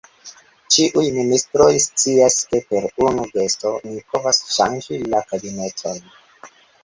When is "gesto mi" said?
3.37-4.01